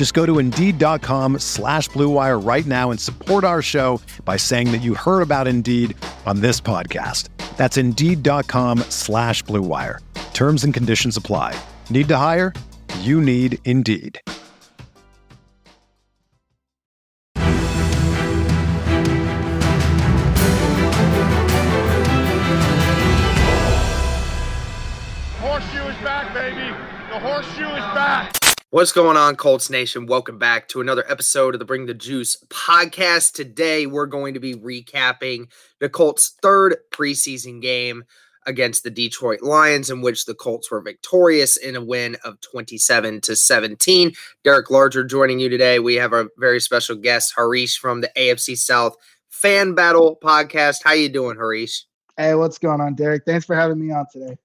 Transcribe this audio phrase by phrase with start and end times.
[0.00, 4.78] Just go to Indeed.com slash BlueWire right now and support our show by saying that
[4.78, 7.28] you heard about Indeed on this podcast.
[7.58, 9.98] That's Indeed.com slash BlueWire.
[10.32, 11.54] Terms and conditions apply.
[11.90, 12.54] Need to hire?
[13.00, 14.22] You need Indeed.
[25.36, 26.70] Horseshoe is back, baby.
[27.10, 28.39] The horseshoe is back.
[28.72, 30.06] What's going on, Colts Nation?
[30.06, 33.32] Welcome back to another episode of the Bring the Juice podcast.
[33.32, 38.04] Today, we're going to be recapping the Colts' third preseason game
[38.46, 43.20] against the Detroit Lions, in which the Colts were victorious in a win of 27
[43.22, 44.12] to 17.
[44.44, 45.80] Derek Larger joining you today.
[45.80, 48.94] We have a very special guest, Harish from the AFC South
[49.30, 50.84] Fan Battle podcast.
[50.84, 51.86] How you doing, Harish?
[52.16, 53.24] Hey, what's going on, Derek?
[53.26, 54.36] Thanks for having me on today.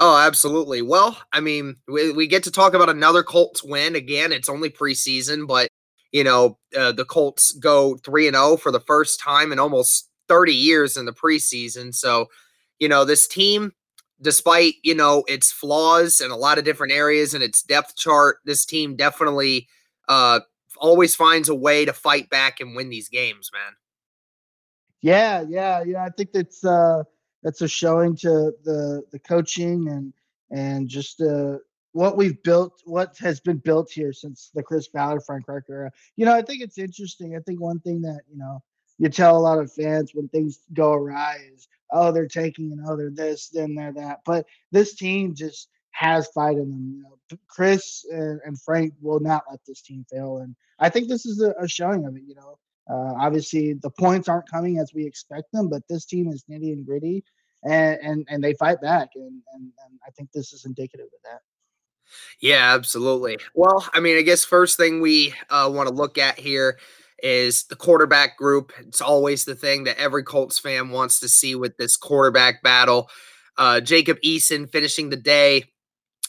[0.00, 0.82] Oh, absolutely.
[0.82, 3.94] Well, I mean, we, we get to talk about another Colts win.
[3.94, 5.68] Again, it's only preseason, but,
[6.12, 10.08] you know, uh, the Colts go 3 and 0 for the first time in almost
[10.28, 11.94] 30 years in the preseason.
[11.94, 12.26] So,
[12.78, 13.72] you know, this team,
[14.20, 18.38] despite, you know, its flaws in a lot of different areas and its depth chart,
[18.44, 19.68] this team definitely
[20.08, 20.40] uh,
[20.78, 23.74] always finds a way to fight back and win these games, man.
[25.02, 26.04] Yeah, yeah, yeah.
[26.04, 27.02] I think that's uh
[27.42, 30.12] that's a showing to the the coaching and
[30.50, 31.58] and just uh
[31.92, 35.90] what we've built, what has been built here since the Chris Ballard, Frank Reich era.
[36.16, 37.36] You know, I think it's interesting.
[37.36, 38.62] I think one thing that you know
[38.98, 42.80] you tell a lot of fans when things go awry is, oh, they're taking and
[42.86, 44.20] oh, they're this, then they're that.
[44.24, 46.94] But this team just has fight in them.
[46.96, 51.08] You know, Chris and, and Frank will not let this team fail, and I think
[51.08, 52.22] this is a, a showing of it.
[52.26, 52.58] You know,
[52.90, 56.72] uh, obviously, the points aren't coming as we expect them, but this team is nitty
[56.72, 57.24] and gritty,
[57.64, 61.22] and and, and they fight back, and, and and I think this is indicative of
[61.24, 61.40] that.
[62.40, 63.38] Yeah, absolutely.
[63.54, 66.78] Well, I mean, I guess first thing we uh, want to look at here
[67.22, 68.72] is the quarterback group.
[68.80, 73.08] It's always the thing that every Colts fan wants to see with this quarterback battle.
[73.56, 75.64] Uh, Jacob Eason finishing the day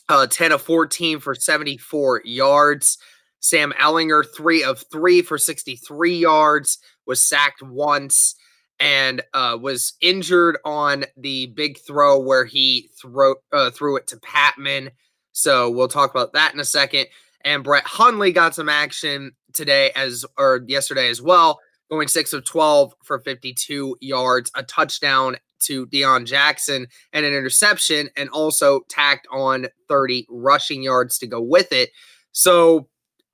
[0.09, 2.97] uh, 10 of 14 for 74 yards.
[3.43, 8.35] Sam Ehlinger, three of three for 63 yards, was sacked once
[8.79, 14.17] and uh, was injured on the big throw where he throw, uh, threw it to
[14.17, 14.91] Patmon.
[15.33, 17.07] So we'll talk about that in a second.
[17.43, 21.59] And Brett Hundley got some action today as or yesterday as well,
[21.91, 28.09] going six of 12 for 52 yards, a touchdown to Deon Jackson and an interception,
[28.15, 31.89] and also tacked on 30 rushing yards to go with it.
[32.31, 32.87] So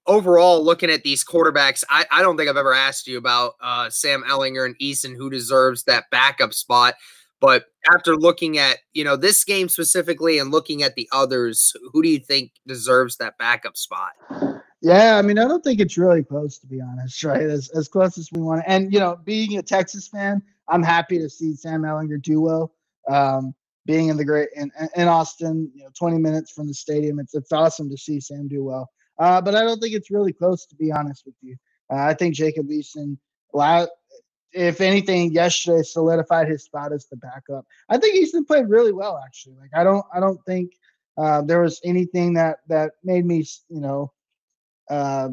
[0.09, 3.90] overall, looking at these quarterbacks, I, I don't think I've ever asked you about uh,
[3.90, 6.96] Sam Ehlinger and Eason, who deserves that backup spot.
[7.40, 12.03] But after looking at you know this game specifically and looking at the others, who
[12.03, 14.12] do you think deserves that backup spot?
[14.81, 17.44] Yeah, I mean, I don't think it's really close to be honest, right?
[17.44, 18.64] As as close as we want.
[18.68, 22.74] And you know, being a Texas fan, I'm happy to see Sam Ehlinger do well.
[23.08, 23.53] Um,
[23.86, 27.34] being in the great in, in Austin, you know, 20 minutes from the stadium, it's
[27.34, 28.90] it's awesome to see Sam do well.
[29.19, 31.57] Uh, but I don't think it's really close to be honest with you.
[31.91, 33.18] Uh, I think Jacob Eason,
[34.53, 37.66] if anything, yesterday solidified his spot as the backup.
[37.90, 39.56] I think Eason played really well actually.
[39.60, 40.71] Like I don't I don't think
[41.18, 44.13] uh, there was anything that that made me you know
[44.89, 45.30] uh,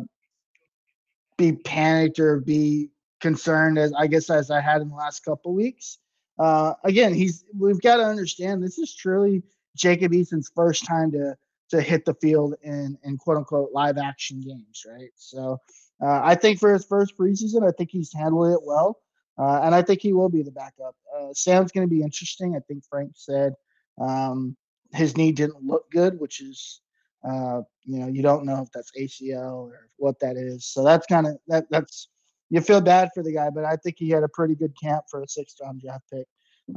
[1.38, 2.90] be panicked or be
[3.20, 5.98] concerned as I guess as I had in the last couple weeks.
[6.38, 9.42] Uh, again, he's we've got to understand this is truly
[9.76, 11.36] Jacob Eason's first time to
[11.70, 15.10] to hit the field in in quote unquote live action games, right?
[15.16, 15.60] So
[16.02, 19.00] uh, I think for his first preseason, I think he's handled it well,
[19.38, 20.94] uh, and I think he will be the backup.
[21.16, 22.54] Uh, Sam's going to be interesting.
[22.56, 23.54] I think Frank said
[24.00, 24.56] um,
[24.92, 26.80] his knee didn't look good, which is
[27.26, 30.66] uh, you know you don't know if that's ACL or what that is.
[30.66, 32.08] So that's kind of that that's
[32.50, 35.04] you feel bad for the guy, but I think he had a pretty good camp
[35.10, 36.26] for a sixth round draft pick.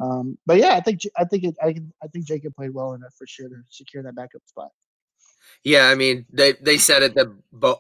[0.02, 3.14] Um, but yeah, I think I think it, I, I think Jacob played well enough
[3.18, 4.70] for sure to secure that backup spot.
[5.64, 7.28] Yeah, I mean they they said it that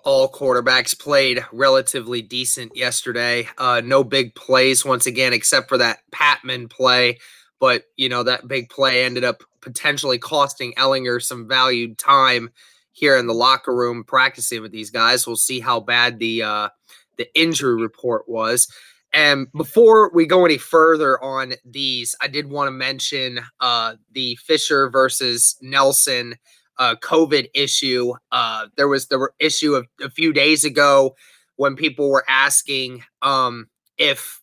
[0.03, 3.47] all quarterbacks played relatively decent yesterday.
[3.57, 7.19] Uh, no big plays once again, except for that Patmon play.
[7.59, 12.49] But you know that big play ended up potentially costing Ehlinger some valued time
[12.91, 15.25] here in the locker room practicing with these guys.
[15.25, 16.69] We'll see how bad the uh,
[17.17, 18.67] the injury report was.
[19.13, 24.35] And before we go any further on these, I did want to mention uh, the
[24.35, 26.35] Fisher versus Nelson
[26.79, 28.13] uh, COVID issue.
[28.31, 31.15] Uh, there was the issue of a few days ago
[31.57, 33.67] when people were asking um,
[33.97, 34.41] if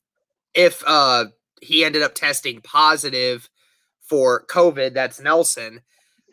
[0.55, 1.25] if uh,
[1.61, 3.49] he ended up testing positive
[4.03, 4.95] for COVID.
[4.95, 5.81] That's Nelson.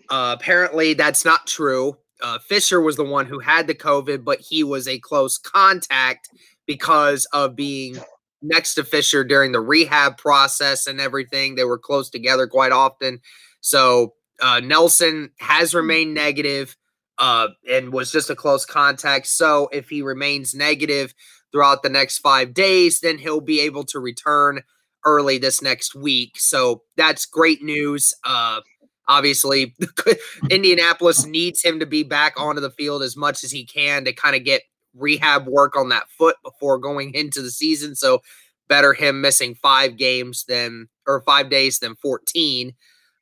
[0.09, 1.97] Uh, apparently, that's not true.
[2.21, 6.29] Uh, Fisher was the one who had the COVID, but he was a close contact
[6.65, 7.97] because of being
[8.41, 11.55] next to Fisher during the rehab process and everything.
[11.55, 13.19] They were close together quite often.
[13.61, 16.75] So uh, Nelson has remained negative
[17.17, 19.25] uh, and was just a close contact.
[19.27, 21.13] So if he remains negative
[21.51, 24.61] throughout the next five days, then he'll be able to return
[25.05, 26.33] early this next week.
[26.35, 28.13] So that's great news.
[28.25, 28.59] Uh,
[29.07, 29.75] obviously,
[30.49, 34.11] Indianapolis needs him to be back onto the field as much as he can to
[34.11, 34.63] kind of get
[34.93, 37.95] rehab work on that foot before going into the season.
[37.95, 38.21] So
[38.67, 42.73] better him missing five games than or five days than 14.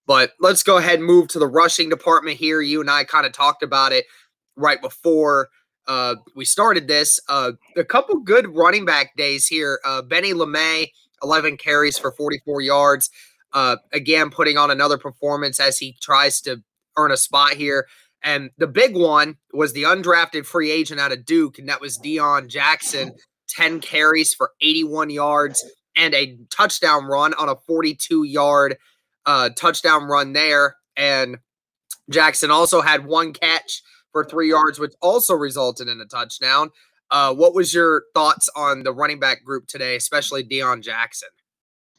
[0.07, 2.61] But let's go ahead and move to the rushing department here.
[2.61, 4.05] You and I kind of talked about it
[4.55, 5.49] right before
[5.87, 7.19] uh, we started this.
[7.27, 9.79] Uh, a couple good running back days here.
[9.83, 10.89] Uh, Benny LeMay,
[11.23, 13.09] 11 carries for 44 yards.
[13.53, 16.63] Uh, again, putting on another performance as he tries to
[16.97, 17.87] earn a spot here.
[18.23, 21.97] And the big one was the undrafted free agent out of Duke, and that was
[21.97, 23.13] Deon Jackson,
[23.49, 25.65] 10 carries for 81 yards
[25.95, 28.77] and a touchdown run on a 42 yard
[29.25, 30.75] uh, touchdown run there.
[30.97, 31.37] And
[32.09, 33.81] Jackson also had one catch
[34.11, 36.71] for three yards, which also resulted in a touchdown.
[37.09, 41.29] Uh, what was your thoughts on the running back group today, especially Deon Jackson?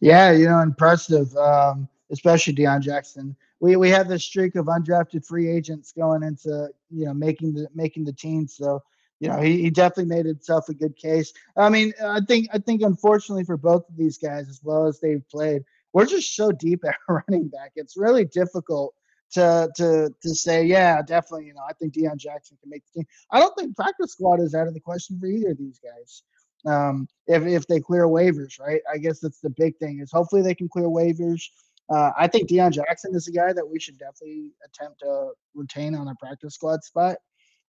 [0.00, 5.24] Yeah, you know, impressive, um, especially Deon Jackson we we have this streak of undrafted
[5.24, 8.46] free agents going into you know making the making the team.
[8.46, 8.82] So
[9.20, 11.32] you know he, he definitely made himself a good case.
[11.56, 15.00] I mean, I think I think unfortunately for both of these guys, as well as
[15.00, 15.62] they've played,
[15.92, 17.72] we're just so deep at running back.
[17.76, 18.94] It's really difficult
[19.32, 21.46] to to to say, yeah, definitely.
[21.46, 23.06] You know, I think Deon Jackson can make the team.
[23.30, 26.22] I don't think practice squad is out of the question for either of these guys.
[26.64, 28.80] Um, if if they clear waivers, right?
[28.92, 31.42] I guess that's the big thing is hopefully they can clear waivers.
[31.90, 35.94] Uh, I think Deon Jackson is a guy that we should definitely attempt to retain
[35.94, 37.16] on a practice squad spot.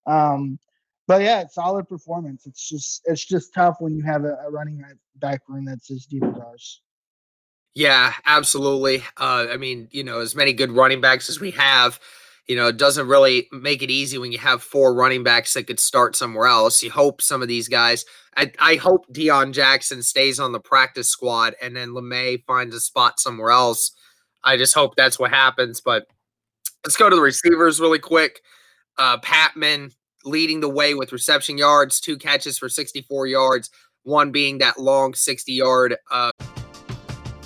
[0.06, 0.58] Um,
[1.06, 2.46] but yeah, solid performance.
[2.46, 4.82] It's just it's just tough when you have a, a running
[5.16, 6.80] back room that's as deep as ours.
[7.74, 9.02] Yeah, absolutely.
[9.16, 11.98] Uh, I mean, you know, as many good running backs as we have,
[12.46, 15.66] you know, it doesn't really make it easy when you have four running backs that
[15.66, 16.82] could start somewhere else.
[16.82, 18.04] You hope some of these guys.
[18.36, 22.80] I, I hope Deon Jackson stays on the practice squad and then LeMay finds a
[22.80, 23.92] spot somewhere else
[24.44, 25.80] I just hope that's what happens.
[25.80, 26.06] But
[26.84, 28.40] let's go to the receivers really quick.
[28.98, 29.92] Uh, Patmon
[30.24, 33.70] leading the way with reception yards, two catches for 64 yards,
[34.04, 35.96] one being that long 60 yard.
[36.10, 36.30] Uh...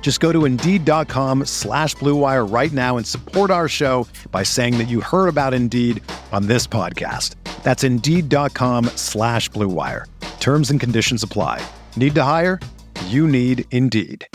[0.00, 4.88] Just go to Indeed.com slash BlueWire right now and support our show by saying that
[4.88, 6.02] you heard about Indeed
[6.32, 7.36] on this podcast.
[7.62, 10.06] That's Indeed.com slash BlueWire.
[10.40, 11.64] Terms and conditions apply.
[11.96, 12.58] Need to hire?
[13.06, 14.26] You need Indeed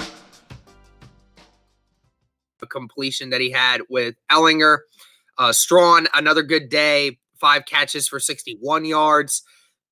[2.62, 4.80] A completion that he had with Ehlinger.
[5.38, 9.44] Uh, Strachan, another good day, five catches for 61 yards.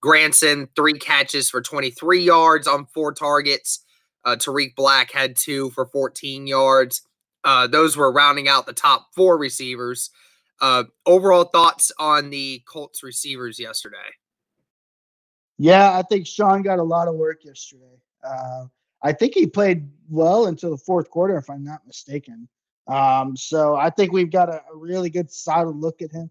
[0.02, 3.84] Granson, three catches for 23 yards on four targets.
[4.26, 7.02] Uh, Tarik Black had two for 14 yards.
[7.44, 10.10] Uh, those were rounding out the top four receivers.
[10.62, 13.98] Uh, overall thoughts on the Colts receivers yesterday?
[15.58, 18.00] Yeah, I think Sean got a lot of work yesterday.
[18.24, 18.66] Uh,
[19.04, 22.48] I think he played well until the fourth quarter, if I'm not mistaken.
[22.88, 26.30] Um, so I think we've got a, a, really good solid look at him.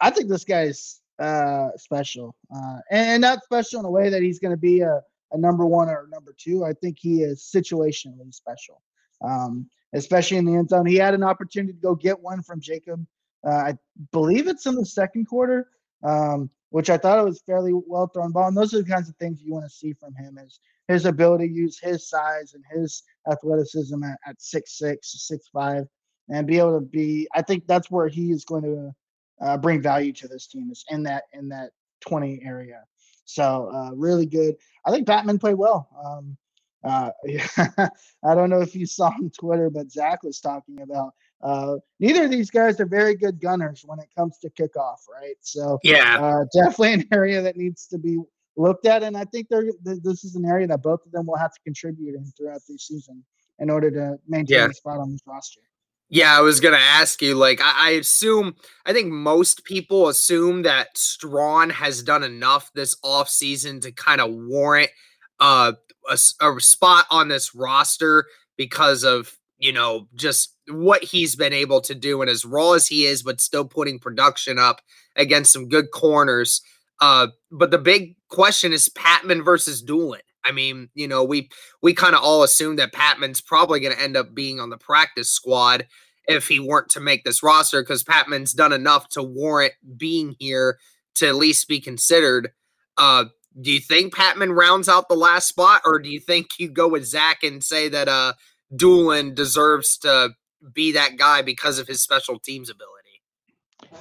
[0.00, 4.22] I think this guy's uh, special, uh, and, and, not special in a way that
[4.22, 6.64] he's going to be a, a, number one or number two.
[6.64, 8.82] I think he is situationally special,
[9.22, 10.86] um, especially in the end zone.
[10.86, 13.06] He had an opportunity to go get one from Jacob.
[13.46, 13.78] Uh, I
[14.12, 15.68] believe it's in the second quarter,
[16.02, 18.48] um, which I thought it was fairly well thrown ball.
[18.48, 21.04] And those are the kinds of things you want to see from him is his
[21.04, 25.86] ability to use his size and his athleticism at, at six six, six five,
[26.28, 27.28] and be able to be.
[27.34, 28.94] I think that's where he is going to
[29.40, 31.70] uh, bring value to this team is in that in that
[32.00, 32.82] 20 area.
[33.28, 34.56] So uh, really good.
[34.86, 35.88] I think Patmon played well.
[36.02, 36.36] Um,
[36.82, 37.10] uh,
[38.24, 42.24] I don't know if you saw on Twitter, but Zach was talking about uh, neither
[42.24, 45.36] of these guys are very good gunners when it comes to kickoff, right?
[45.40, 48.18] So yeah, uh, definitely an area that needs to be
[48.56, 51.36] looked at, and I think they're this is an area that both of them will
[51.36, 53.22] have to contribute in throughout the season
[53.58, 54.66] in order to maintain yeah.
[54.68, 55.60] a spot on this roster.
[56.10, 57.34] Yeah, I was gonna ask you.
[57.34, 58.54] Like, I, I, assume,
[58.86, 64.20] I think most people assume that Strachan has done enough this off season to kind
[64.20, 64.90] of warrant
[65.38, 65.72] uh,
[66.08, 68.24] a, a spot on this roster
[68.56, 72.86] because of you know just what he's been able to do and as raw as
[72.86, 74.80] he is, but still putting production up
[75.16, 76.62] against some good corners.
[77.00, 80.20] Uh, but the big question is Patmon versus Dulin.
[80.44, 81.48] I mean, you know, we
[81.82, 84.78] we kind of all assume that Patmon's probably going to end up being on the
[84.78, 85.86] practice squad
[86.26, 90.78] if he weren't to make this roster because Patmon's done enough to warrant being here
[91.16, 92.50] to at least be considered.
[92.96, 93.26] Uh,
[93.60, 96.86] do you think Patmon rounds out the last spot, or do you think you go
[96.86, 98.34] with Zach and say that uh
[98.74, 100.30] Dulin deserves to
[100.72, 102.94] be that guy because of his special teams ability?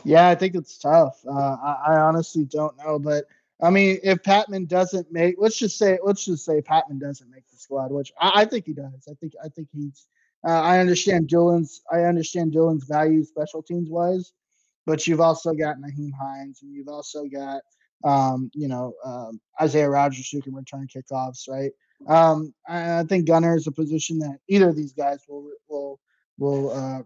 [0.03, 1.19] Yeah, I think it's tough.
[1.25, 3.25] Uh, I, I, honestly don't know, but
[3.61, 7.49] I mean, if Patmon doesn't make, let's just say, let's just say Patmon doesn't make
[7.49, 9.07] the squad, which I, I think he does.
[9.09, 10.07] I think I think he's.
[10.47, 11.81] Uh, I understand Dulin's.
[11.91, 14.33] I understand Dulin's value special teams wise,
[14.85, 17.61] but you've also got Nyheim Hines, and you've also got
[18.03, 21.71] um, you know um, Isaiah Rodgers who can return kickoffs, right?
[22.05, 25.99] Um, I, I think Gunner is a position that either of these guys will will
[26.37, 27.01] will uh,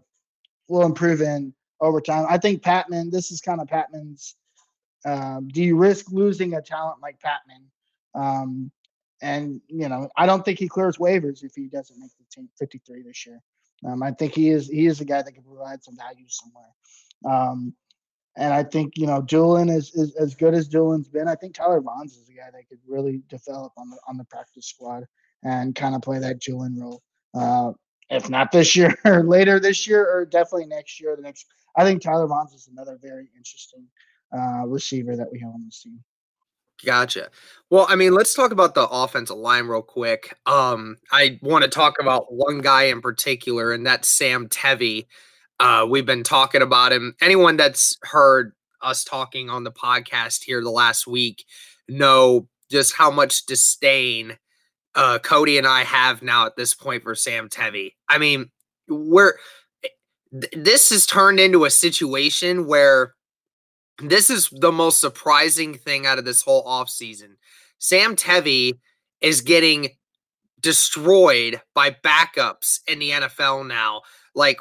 [0.68, 2.26] will improve in over time.
[2.28, 3.10] I think Patmon.
[3.10, 4.36] this is kind of Patmon's.
[5.04, 7.64] Um, do you risk losing a talent like Patmon?
[8.14, 8.70] Um,
[9.20, 12.48] and you know, I don't think he clears waivers if he doesn't make the team
[12.58, 13.40] 53 this year.
[13.86, 16.70] Um, I think he is he is a guy that can provide some value somewhere.
[17.24, 17.74] Um,
[18.36, 21.28] and I think you know Dulin is, is as good as Dulin's been.
[21.28, 24.24] I think Tyler Vaughns is a guy that could really develop on the on the
[24.24, 25.04] practice squad
[25.44, 27.02] and kind of play that Dulin role.
[27.34, 27.72] Uh,
[28.10, 31.16] if not this year, or later this year, or definitely next year.
[31.16, 33.86] The next I think Tyler Vaughns is another very interesting
[34.36, 36.00] uh, receiver that we have on this team.
[36.84, 37.30] Gotcha.
[37.70, 40.36] Well, I mean, let's talk about the offensive line real quick.
[40.46, 45.06] Um, I want to talk about one guy in particular, and that's Sam Tevi.
[45.60, 47.14] Uh, we've been talking about him.
[47.20, 51.44] Anyone that's heard us talking on the podcast here the last week
[51.88, 54.36] know just how much disdain
[54.94, 57.92] uh, Cody and I have now at this point for Sam Tevi.
[58.08, 58.50] I mean,
[58.88, 59.34] we're
[60.52, 63.14] this has turned into a situation where
[63.98, 67.36] this is the most surprising thing out of this whole offseason.
[67.78, 68.78] Sam Tevi
[69.20, 69.90] is getting
[70.60, 74.02] destroyed by backups in the NFL now.
[74.34, 74.58] Like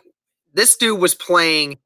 [0.53, 1.77] this dude was playing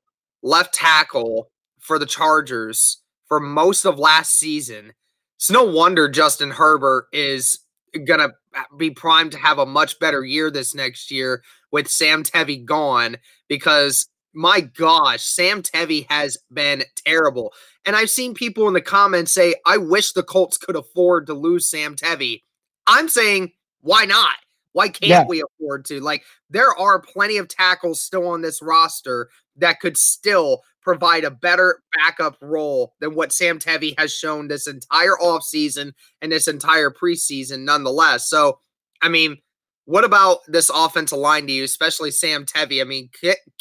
[0.42, 4.94] left tackle for the Chargers for most of last season.
[5.36, 7.60] It's no wonder Justin Herbert is
[7.94, 8.34] going to
[8.78, 13.18] be primed to have a much better year this next year with Sam Tevi gone
[13.48, 17.54] because my gosh, Sam Tevi has been terrible.
[17.86, 21.34] And I've seen people in the comments say, I wish the Colts could afford to
[21.34, 22.42] lose Sam Tevi.
[22.86, 24.36] I'm saying, why not?
[24.74, 25.26] Why can't yeah.
[25.26, 26.02] we afford to?
[26.02, 31.32] Like, there are plenty of tackles still on this roster that could still provide a
[31.32, 36.92] better backup role than what Sam Tevi has shown this entire offseason and this entire
[36.92, 38.30] preseason, nonetheless.
[38.30, 38.60] So,
[39.02, 39.38] I mean,
[39.86, 42.82] what about this offensive line to you, especially Sam Tevi?
[42.82, 43.10] I mean,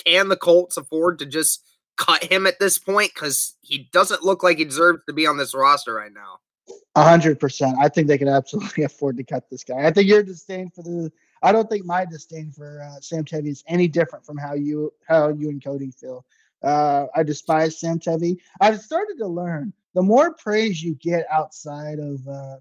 [0.04, 1.62] can the Colts afford to just
[1.96, 3.12] cut him at this point?
[3.14, 6.38] Because he doesn't look like he deserves to be on this roster right now.
[6.96, 7.76] A hundred percent.
[7.78, 9.86] I think they can absolutely afford to cut this guy.
[9.86, 11.12] I think your disdain for the.
[11.42, 14.92] I don't think my disdain for uh, Sam Tevi is any different from how you
[15.06, 16.24] how you and Cody feel.
[16.62, 18.38] Uh, I despise Sam Tevi.
[18.62, 22.56] I've started to learn the more praise you get outside of uh,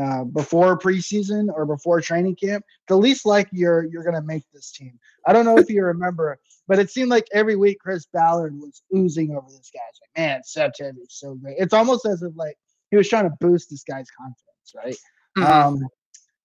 [0.00, 4.72] uh, before preseason or before training camp, the least like you're you're gonna make this
[4.72, 4.98] team.
[5.26, 8.82] I don't know if you remember, but it seemed like every week Chris Ballard was
[8.94, 9.80] oozing over this guy.
[9.90, 11.56] It's like, man, Sam Tevi is so great.
[11.58, 12.56] It's almost as if like
[12.90, 14.96] he was trying to boost this guy's confidence, right?
[15.36, 15.66] Mhm.
[15.66, 15.88] Um,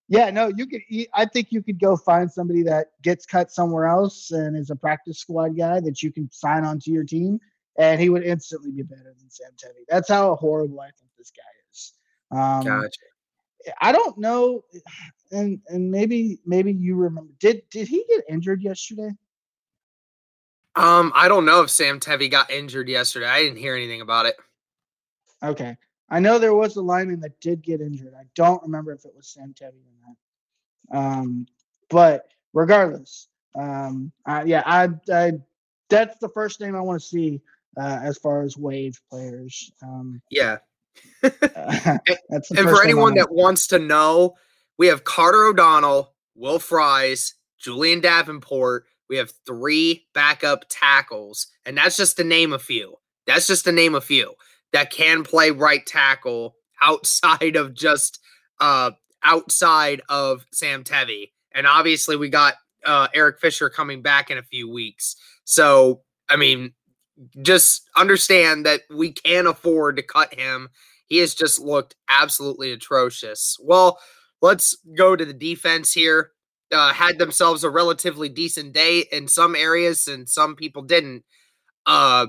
[0.10, 0.82] yeah, no, you could.
[1.14, 4.76] I think you could go find somebody that gets cut somewhere else and is a
[4.76, 7.40] practice squad guy that you can sign onto your team,
[7.78, 9.84] and he would instantly be better than Sam Tevi.
[9.90, 11.94] That's how horrible I think this guy is.
[12.32, 13.00] Um, Gotcha.
[13.82, 14.64] I don't know,
[15.32, 17.32] and and maybe maybe you remember.
[17.40, 19.12] Did did he get injured yesterday?
[20.76, 23.28] Um, I don't know if Sam Tevi got injured yesterday.
[23.28, 24.36] I didn't hear anything about it.
[25.44, 25.76] Okay,
[26.10, 28.14] I know there was a lineman that did get injured.
[28.18, 31.18] I don't remember if it was Sam Tevi or not.
[31.20, 31.48] Um,
[31.90, 35.34] but regardless, um, I, yeah, I, I
[35.90, 37.42] that's the first name I want to see
[37.78, 39.72] uh, as far as wave players.
[39.82, 40.58] Um, Yeah.
[41.22, 44.36] that's And for anyone that wants to know,
[44.78, 48.86] we have Carter O'Donnell, Will Fries, Julien Davenport.
[49.10, 52.96] We have three backup tackles, and that's just to name a few.
[53.26, 54.34] That's just to name a few
[54.74, 58.20] that can play right tackle outside of just
[58.60, 58.92] uh
[59.24, 61.32] outside of Sam Tevi.
[61.54, 65.16] And obviously we got uh Eric Fisher coming back in a few weeks.
[65.44, 66.74] So, I mean,
[67.42, 70.70] just understand that we can't afford to cut him.
[71.08, 73.58] He has just looked absolutely atrocious.
[73.62, 74.00] Well,
[74.42, 76.32] let's go to the defense here.
[76.72, 81.24] Uh, had themselves a relatively decent day in some areas, and some people didn't.
[81.86, 82.28] Uh,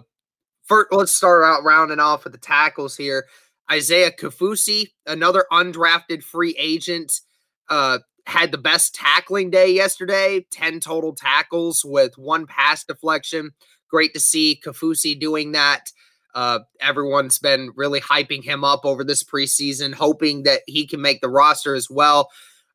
[0.65, 3.27] first, let's start out rounding off with the tackles here.
[3.71, 7.21] Isaiah Kaufusi, another undrafted free agent,
[7.69, 13.51] uh, had the best tackling day yesterday 10 total tackles with one pass deflection.
[13.91, 15.93] Great to see Kaufusi doing that.
[16.35, 21.21] Uh, everyone's been really hyping him up over this preseason, hoping that he can make
[21.21, 22.31] the roster as well.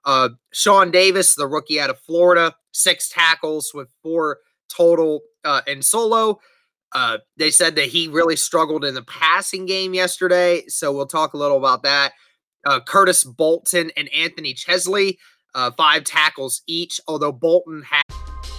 [0.06, 4.40] Uh, Shawn Davis, the rookie out of Florida, six tackles with four
[4.70, 6.40] total uh, in solo.
[6.94, 11.34] Uh, they said that he really struggled in the passing game yesterday, so we'll talk
[11.34, 12.14] a little about that.
[12.66, 15.18] Uh, Curtis Bolton and Anthony Chesley,
[15.56, 18.23] uh, five tackles each, although Bolton had.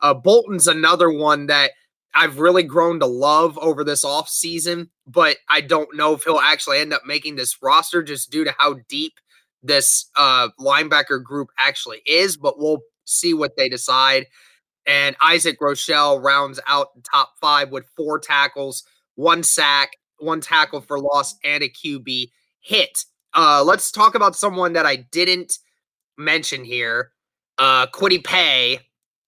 [0.00, 1.72] Uh, Bolton's another one that
[2.14, 6.78] I've really grown to love over this offseason, but I don't know if he'll actually
[6.78, 9.12] end up making this roster just due to how deep
[9.62, 12.36] this uh, linebacker group actually is.
[12.36, 14.26] But we'll see what they decide.
[14.86, 18.84] And Isaac Rochell rounds out the top five with four tackles,
[19.16, 22.30] one sack, one tackle for loss, and a QB
[22.60, 23.04] hit.
[23.34, 25.58] Uh, let's talk about someone that I didn't
[26.16, 27.10] mention here.
[27.58, 28.80] Uh, Kwity Paye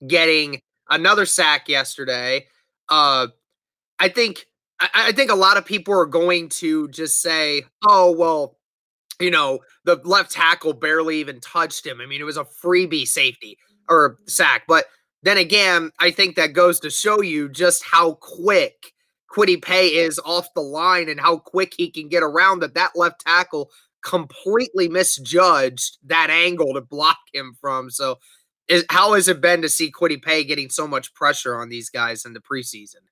[0.06, 2.46] getting another sack yesterday.
[2.88, 3.28] Uh,
[3.98, 4.46] I think
[4.80, 8.56] I, I think a lot of people are going to just say, "Oh, well,
[9.20, 13.06] you know, the left tackle barely even touched him." I mean, it was a freebie
[13.06, 13.58] safety
[13.88, 14.62] or sack.
[14.68, 14.86] But
[15.22, 18.92] then again, I think that goes to show you just how quick
[19.30, 22.92] Kwity Paye is off the line and how quick he can get around that that
[22.94, 23.70] left tackle
[24.02, 27.90] completely misjudged that angle to block him from.
[27.90, 28.18] So,
[28.68, 31.90] is, how has it been to see Kwity Paye getting so much pressure on these
[31.90, 33.02] guys in the preseason?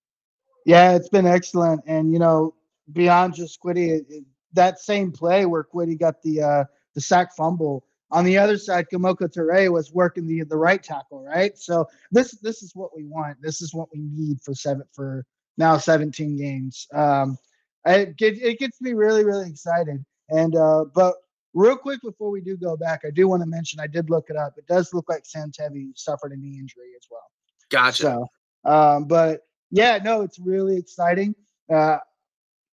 [0.65, 2.55] Yeah, it's been excellent, and you know,
[2.93, 6.65] beyond just Kwity, it, it- that same play where Kwity got the uh,
[6.95, 7.85] the sack fumble.
[8.11, 11.59] On the other side, Kemoko Turay was working the the right tackle, right?
[11.59, 13.37] So this this is what we want.
[13.43, 15.27] This is what we need for seven for
[15.59, 16.87] now 17 games.
[16.95, 17.37] Um,
[17.85, 20.03] it it gets me really really excited.
[20.31, 21.15] And uh, but
[21.57, 24.27] real quick before we do go back, I do want to mention I did look
[24.29, 24.55] it up.
[24.59, 27.23] It does look like Sam Tevi suffered a knee injury as well.
[27.71, 28.03] Gotcha.
[28.03, 28.27] So,
[28.71, 29.41] um, but
[29.71, 31.35] yeah, no, it's really exciting.
[31.73, 31.99] Uh,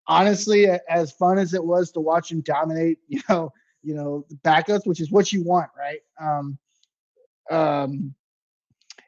[0.09, 4.37] honestly, as fun as it was to watch him dominate, you know, you know, the
[4.37, 6.01] backups, which is what you want, right?
[6.21, 6.59] Um,
[7.51, 8.15] um,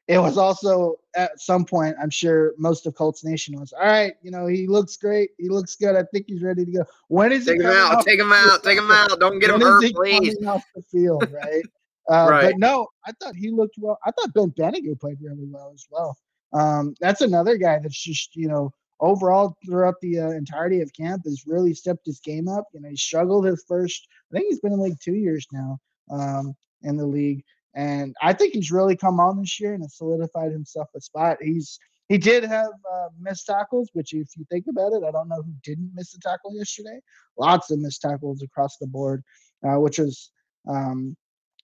[0.07, 4.13] it was also at some point, I'm sure most of Colts Nation was, all right,
[4.23, 5.31] you know, he looks great.
[5.39, 5.97] He looks good.
[5.97, 6.85] I think he's ready to go.
[7.09, 8.05] When is take he him out?
[8.05, 8.63] Take him out.
[8.63, 9.19] Take him out.
[9.19, 10.35] Don't get when him hurt, please.
[10.35, 11.63] Coming off the field, right?
[12.07, 12.43] Uh, right.
[12.43, 13.99] But no, I thought he looked well.
[14.05, 16.15] I thought Ben Banogu played really well as well.
[16.53, 21.23] Um, that's another guy that's just, you know, overall throughout the uh, entirety of camp
[21.25, 22.67] has really stepped his game up.
[22.75, 25.79] You know, he struggled his first, I think he's been in like two years now
[26.11, 27.43] um, in the league.
[27.75, 31.39] And I think he's really come on this year and has solidified himself a spot.
[31.41, 35.29] He's he did have uh, missed tackles, which if you think about it, I don't
[35.29, 37.01] know who didn't miss a tackle yesterday.
[37.39, 39.23] Lots of missed tackles across the board,
[39.67, 40.31] uh, which is
[40.69, 41.17] um,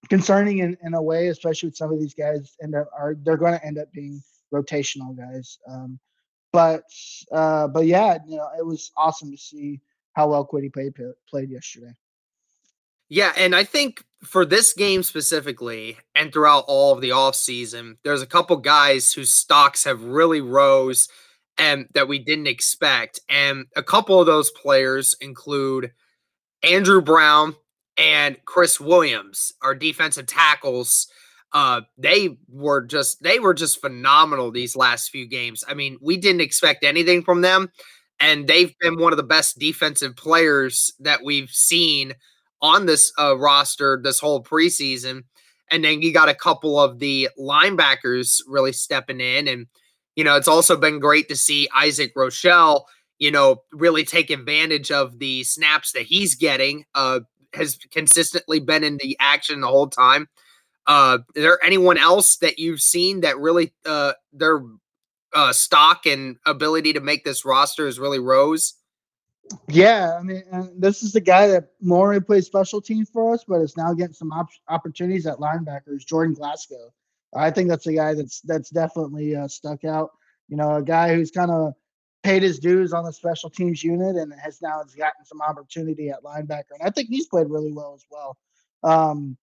[0.09, 3.37] concerning in, in a way, especially with some of these guys end up are they're
[3.37, 5.59] going to end up being rotational guys.
[5.68, 5.99] Um,
[6.53, 6.85] but
[7.33, 9.81] uh, but yeah, you know, it was awesome to see
[10.14, 10.94] how well Kwity played
[11.29, 11.92] played yesterday.
[13.11, 18.23] Yeah, and I think for this game specifically and throughout all of the offseason, there's
[18.23, 21.09] a couple guys whose stocks have really rose
[21.59, 23.20] and that we didn't expect.
[23.29, 25.90] And a couple of those players include
[26.62, 27.57] Andrew Brown
[27.99, 31.09] and Chris Williams, our defensive tackles.
[31.53, 35.64] Uh, they were just they were just phenomenal these last few games.
[35.68, 37.70] I mean, we didn't expect anything from them,
[38.20, 42.14] and they've been one of the best defensive players that we've seen
[42.62, 45.25] on this uh, roster this whole preseason.
[45.70, 49.46] And then you got a couple of the linebackers really stepping in.
[49.46, 49.66] And,
[50.16, 52.83] you know, it's also been great to see Isaac Rochell,
[53.18, 56.85] you know, really take advantage of the snaps that he's getting.
[56.94, 57.20] Uh,
[57.55, 60.29] has consistently been in the action the whole time.
[60.87, 64.62] Uh, is there anyone else that you've seen that really uh, their
[65.35, 68.75] uh, stock and ability to make this roster is really rose?
[69.68, 70.44] Yeah, I mean,
[70.78, 74.14] this is the guy that normally plays special teams for us, but is now getting
[74.14, 76.06] some op- opportunities at linebackers.
[76.06, 76.92] Jordan Glasgow,
[77.34, 80.10] I think that's a guy that's that's definitely uh, stuck out.
[80.48, 81.74] You know, a guy who's kind of
[82.22, 86.10] paid his dues on the special teams unit and has now has gotten some opportunity
[86.10, 88.36] at linebacker, and I think he's played really well as well.
[88.82, 89.36] Um,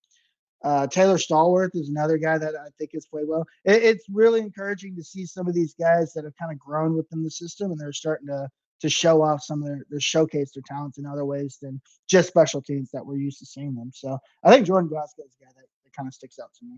[0.63, 3.45] uh, Taylor Stallworth is another guy that I think has played well.
[3.63, 6.95] It, it's really encouraging to see some of these guys that have kind of grown
[6.95, 10.51] within the system and they're starting to to show off some of their, their showcase
[10.53, 13.91] their talents in other ways than just special teams that we're used to seeing them.
[13.93, 16.65] So I think Jordan Glasgow is a guy that, that kind of sticks out to
[16.65, 16.77] me.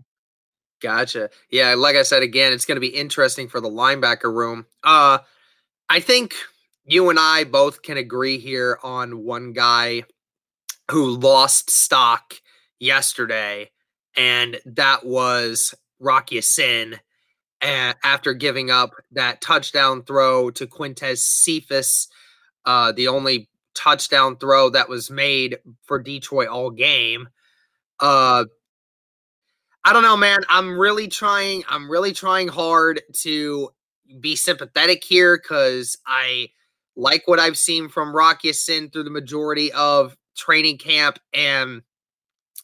[0.80, 1.28] Gotcha.
[1.50, 4.66] Yeah, like I said again, it's going to be interesting for the linebacker room.
[4.82, 5.18] Uh
[5.92, 6.34] I think
[6.84, 10.04] you and I both can agree here on one guy
[10.90, 12.34] who lost stock
[12.78, 13.70] yesterday,
[14.16, 17.00] and that was Rock Ya-Sin
[17.60, 22.08] and after giving up that touchdown throw to Quintez Cephus,
[22.64, 27.28] uh, the only touchdown throw that was made for Detroit all game.
[27.98, 28.44] Uh,
[29.84, 30.40] I don't know, man.
[30.48, 31.64] I'm really trying.
[31.68, 33.70] I'm really trying hard to
[34.20, 36.50] be sympathetic here because I
[36.96, 41.82] like what I've seen from Rock Ya-Sin through the majority of training camp, and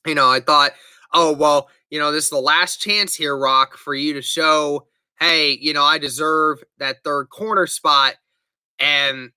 [0.07, 0.73] you know, I thought,
[1.17, 4.87] oh well, you know, this is the last chance here, Rock, for you to show,
[5.19, 8.15] hey, you know, I deserve that third corner spot.
[8.79, 9.31] And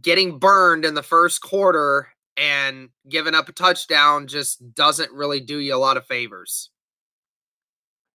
[0.00, 5.58] getting burned in the first quarter and giving up a touchdown just doesn't really do
[5.58, 6.70] you a lot of favors.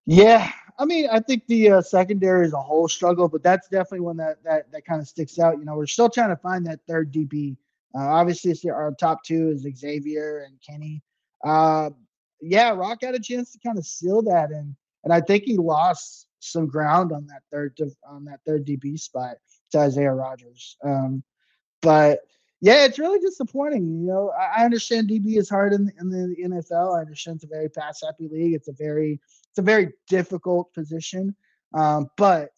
[0.05, 4.01] Yeah, I mean, I think the uh, secondary is a whole struggle, but that's definitely
[4.01, 5.59] one that that that kind of sticks out.
[5.59, 7.55] You know, we're still trying to find that third DB.
[7.95, 11.03] Uh, obviously, our top two is Xavier and Kenny.
[11.43, 11.91] Uh,
[12.43, 15.57] yeah, Rock had a chance to kind of seal that, and and I think he
[15.57, 17.77] lost some ground on that third
[18.07, 19.37] on that third DB spot
[19.71, 20.77] to Isaiah Rodgers.
[20.83, 21.23] Um,
[21.81, 22.19] but
[22.61, 23.85] yeah, it's really disappointing.
[23.85, 26.97] You know, I, I understand DB is hard in, in the NFL.
[26.97, 28.53] I understand it's a very pass happy league.
[28.53, 31.35] It's a very it's a very difficult position.
[31.73, 32.51] Um, but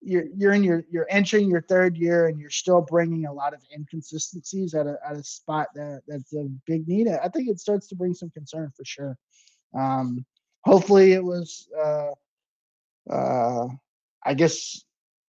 [0.00, 3.52] you're you're in your you're entering your third year and you're still bringing a lot
[3.52, 7.08] of inconsistencies at a at a spot that that's a big need.
[7.08, 9.16] I think it starts to bring some concern for sure.
[9.74, 10.24] Um,
[10.64, 11.68] hopefully, it was.
[11.76, 12.10] Uh,
[13.10, 13.68] uh,
[14.24, 14.84] I guess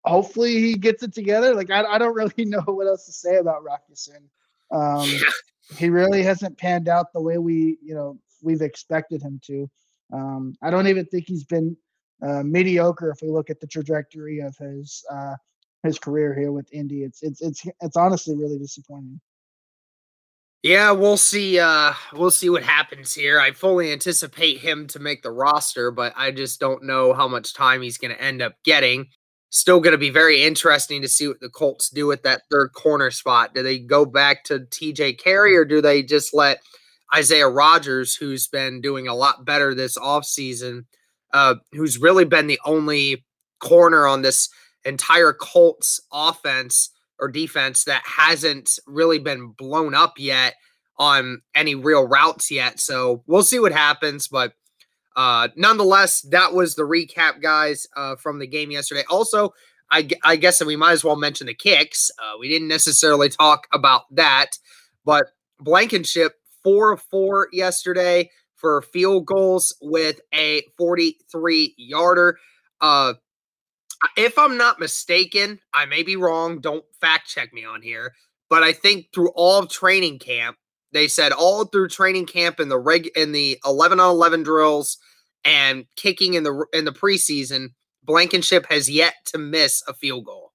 [0.05, 1.55] hopefully he gets it together.
[1.55, 4.29] Like I, I don't really know what else to say about Rock Ya-Sin.
[4.71, 5.09] Um,
[5.77, 9.71] he really hasn't panned out the way we you know we've expected him to.
[10.13, 11.77] Um, I don't even think he's been
[12.23, 15.35] uh, mediocre if we look at the trajectory of his uh,
[15.83, 17.03] his career here with Indy.
[17.05, 19.21] It's it's it's it's honestly really disappointing.
[20.63, 21.61] Yeah, we'll see.
[21.61, 23.39] Uh, we'll see what happens here.
[23.39, 27.55] I fully anticipate him to make the roster, but I just don't know how much
[27.55, 29.07] time he's going to end up getting.
[29.51, 32.73] Still going to be very interesting to see what the Colts do with that third
[32.75, 33.55] corner spot.
[33.55, 36.59] Do they go back to TJ Carrie or do they just let
[37.15, 40.85] Isaiah Rodgers, who's been doing a lot better this offseason,
[41.33, 43.25] uh, who's really been the only
[43.61, 44.49] corner on this
[44.85, 50.55] entire Colts offense or defense that hasn't really been blown up yet
[50.99, 52.81] on any real routes yet.
[52.81, 54.29] So we'll see what happens.
[54.29, 54.53] But
[55.17, 59.05] uh, nonetheless, that was the recap, guys, uh, from the game yesterday.
[59.11, 59.53] Also,
[59.91, 62.11] I, I guess we might as well mention the kicks.
[62.19, 64.59] Uh, we didn't necessarily talk about that,
[65.05, 65.27] but
[65.61, 72.39] Blankenship four of four yesterday for field goals with a 43 yarder.
[72.81, 73.15] Uh,
[74.17, 76.61] if I'm not mistaken, I may be wrong.
[76.61, 78.13] Don't fact check me on here,
[78.51, 80.57] but I think through all of training camp,
[80.93, 84.99] they said all through training camp in the reg in the 11 on 11 drills
[85.45, 87.69] and kicking in the in the preseason,
[88.03, 90.53] Blankenship has yet to miss a field goal.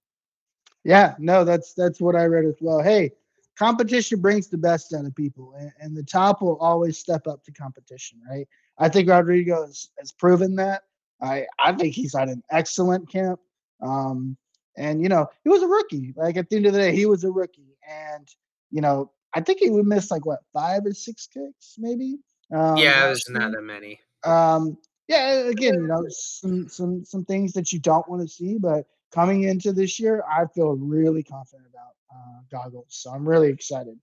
[0.83, 2.81] Yeah, no, that's that's what I read as well.
[2.81, 3.11] Hey,
[3.57, 7.43] competition brings the best out of people, and, and the top will always step up
[7.43, 8.47] to competition, right?
[8.77, 10.83] I think Rodrigo has, has proven that.
[11.21, 13.39] I I think he's had an excellent camp.
[13.81, 14.37] Um,
[14.77, 16.13] and you know, he was a rookie.
[16.15, 18.27] Like at the end of the day, he was a rookie, and
[18.71, 22.17] you know, I think he would miss like what five or six kicks, maybe.
[22.53, 23.99] Um, yeah, there's not that many.
[24.23, 28.57] Um, yeah, again, you know, some some some things that you don't want to see,
[28.57, 32.87] but coming into this year, I feel really confident about uh, goggles.
[32.89, 33.97] So I'm really excited.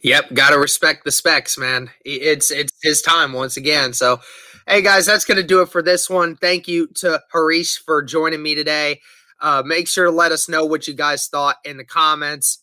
[0.00, 1.90] Yep, got to respect the specs, man.
[2.04, 3.92] It's it's his time once again.
[3.92, 4.20] So,
[4.68, 6.36] hey guys, that's to do it for this one.
[6.36, 9.00] Thank you to Harish for joining me today.
[9.40, 12.62] Uh, make sure to let us know what you guys thought in the comments.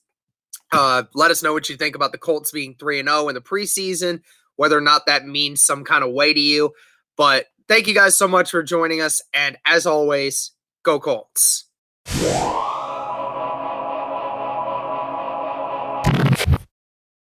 [0.71, 3.35] Uh, let us know what you think about the Colts being 3 and 0 in
[3.35, 4.21] the preseason,
[4.55, 6.71] whether or not that means some kind of way to you.
[7.15, 9.21] But thank you guys so much for joining us.
[9.33, 10.51] And as always,
[10.83, 11.65] go Colts.